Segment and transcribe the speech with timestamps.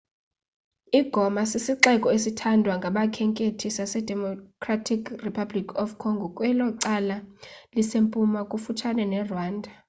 [0.99, 7.17] i-goma sisixeko esithandwa ngabakhenkethi sasedemocratic republic of congo kwelo cala
[7.75, 9.69] lisempuma kufutshane nerwanda